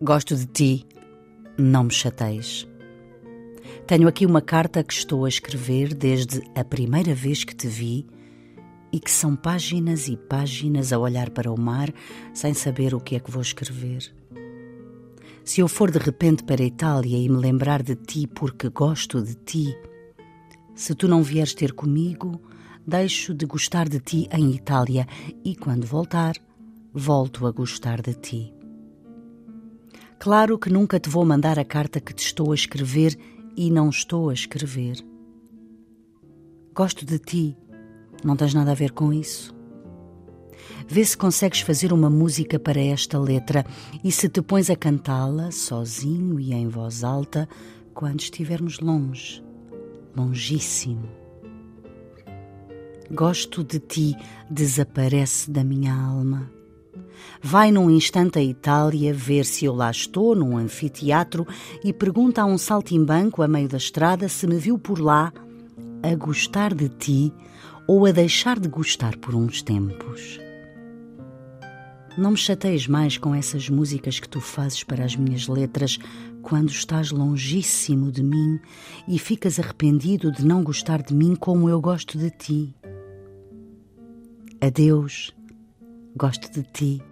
Gosto 0.00 0.36
de 0.36 0.46
ti, 0.46 0.86
não 1.58 1.82
me 1.82 1.90
chateis. 1.90 2.68
Tenho 3.84 4.06
aqui 4.06 4.24
uma 4.24 4.40
carta 4.40 4.84
que 4.84 4.92
estou 4.92 5.24
a 5.24 5.28
escrever 5.28 5.92
desde 5.92 6.40
a 6.54 6.62
primeira 6.62 7.12
vez 7.16 7.42
que 7.42 7.52
te 7.52 7.66
vi 7.66 8.06
e 8.92 9.00
que 9.00 9.10
são 9.10 9.34
páginas 9.34 10.06
e 10.06 10.16
páginas 10.16 10.92
a 10.92 11.00
olhar 11.00 11.30
para 11.30 11.52
o 11.52 11.60
mar 11.60 11.92
sem 12.32 12.54
saber 12.54 12.94
o 12.94 13.00
que 13.00 13.16
é 13.16 13.18
que 13.18 13.28
vou 13.28 13.42
escrever. 13.42 14.14
Se 15.44 15.62
eu 15.62 15.66
for 15.66 15.90
de 15.90 15.98
repente 15.98 16.44
para 16.44 16.62
a 16.62 16.66
Itália 16.66 17.18
e 17.18 17.28
me 17.28 17.36
lembrar 17.36 17.82
de 17.82 17.96
ti 17.96 18.28
porque 18.28 18.68
gosto 18.68 19.20
de 19.20 19.34
ti, 19.34 19.76
se 20.76 20.94
tu 20.94 21.08
não 21.08 21.24
vieres 21.24 21.54
ter 21.54 21.72
comigo, 21.72 22.40
deixo 22.86 23.34
de 23.34 23.44
gostar 23.46 23.88
de 23.88 23.98
ti 23.98 24.28
em 24.30 24.52
Itália 24.54 25.08
e 25.44 25.56
quando 25.56 25.88
voltar, 25.88 26.36
volto 26.94 27.48
a 27.48 27.50
gostar 27.50 28.00
de 28.00 28.14
ti. 28.14 28.57
Claro 30.18 30.58
que 30.58 30.68
nunca 30.68 30.98
te 30.98 31.08
vou 31.08 31.24
mandar 31.24 31.60
a 31.60 31.64
carta 31.64 32.00
que 32.00 32.12
te 32.12 32.24
estou 32.24 32.50
a 32.50 32.54
escrever 32.54 33.16
e 33.56 33.70
não 33.70 33.88
estou 33.88 34.30
a 34.30 34.34
escrever. 34.34 34.96
Gosto 36.74 37.06
de 37.06 37.18
ti, 37.20 37.56
não 38.24 38.36
tens 38.36 38.52
nada 38.52 38.72
a 38.72 38.74
ver 38.74 38.90
com 38.90 39.12
isso. 39.12 39.54
Vê 40.88 41.04
se 41.04 41.16
consegues 41.16 41.60
fazer 41.60 41.92
uma 41.92 42.10
música 42.10 42.58
para 42.58 42.80
esta 42.80 43.16
letra 43.18 43.64
e 44.02 44.10
se 44.10 44.28
te 44.28 44.42
pões 44.42 44.68
a 44.70 44.76
cantá-la 44.76 45.52
sozinho 45.52 46.40
e 46.40 46.52
em 46.52 46.66
voz 46.66 47.04
alta 47.04 47.48
quando 47.94 48.20
estivermos 48.20 48.80
longe, 48.80 49.42
longíssimo. 50.16 51.08
Gosto 53.10 53.62
de 53.62 53.78
ti, 53.78 54.16
desaparece 54.50 55.50
da 55.50 55.62
minha 55.62 55.94
alma. 55.94 56.57
Vai 57.40 57.70
num 57.70 57.90
instante 57.90 58.38
à 58.38 58.42
Itália 58.42 59.14
ver 59.14 59.44
se 59.44 59.64
eu 59.64 59.74
lá 59.74 59.90
estou, 59.90 60.34
num 60.34 60.56
anfiteatro, 60.56 61.46
e 61.84 61.92
pergunta 61.92 62.42
a 62.42 62.46
um 62.46 62.58
saltimbanco 62.58 63.42
a 63.42 63.48
meio 63.48 63.68
da 63.68 63.76
estrada 63.76 64.28
se 64.28 64.46
me 64.46 64.58
viu 64.58 64.78
por 64.78 64.98
lá 64.98 65.32
a 66.02 66.14
gostar 66.14 66.74
de 66.74 66.88
ti 66.88 67.32
ou 67.86 68.06
a 68.06 68.12
deixar 68.12 68.58
de 68.58 68.68
gostar 68.68 69.16
por 69.16 69.34
uns 69.34 69.62
tempos. 69.62 70.40
Não 72.18 72.32
me 72.32 72.36
chateis 72.36 72.88
mais 72.88 73.16
com 73.16 73.32
essas 73.32 73.70
músicas 73.70 74.18
que 74.18 74.28
tu 74.28 74.40
fazes 74.40 74.82
para 74.82 75.04
as 75.04 75.14
minhas 75.14 75.46
letras 75.46 75.98
quando 76.42 76.70
estás 76.70 77.12
longíssimo 77.12 78.10
de 78.10 78.24
mim 78.24 78.58
e 79.06 79.18
ficas 79.18 79.60
arrependido 79.60 80.32
de 80.32 80.44
não 80.44 80.64
gostar 80.64 81.00
de 81.00 81.14
mim 81.14 81.36
como 81.36 81.68
eu 81.68 81.80
gosto 81.80 82.18
de 82.18 82.30
ti. 82.30 82.74
Adeus, 84.60 85.32
gosto 86.16 86.50
de 86.50 86.64
ti. 86.64 87.07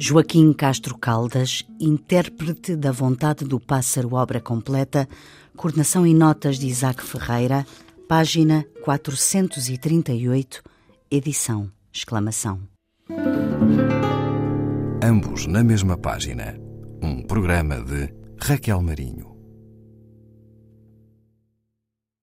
Joaquim 0.00 0.52
Castro 0.52 0.96
Caldas, 0.96 1.66
intérprete 1.80 2.76
da 2.76 2.92
Vontade 2.92 3.44
do 3.44 3.58
Pássaro, 3.58 4.14
obra 4.14 4.40
completa, 4.40 5.08
coordenação 5.56 6.06
e 6.06 6.14
notas 6.14 6.56
de 6.56 6.68
Isaac 6.68 7.02
Ferreira, 7.02 7.66
página 8.08 8.64
438, 8.84 10.62
edição, 11.10 11.68
exclamação. 11.92 12.60
Ambos 15.02 15.48
na 15.48 15.64
mesma 15.64 15.98
página. 15.98 16.56
Um 17.02 17.20
programa 17.22 17.80
de 17.82 18.14
Raquel 18.40 18.80
Marinho. 18.80 19.37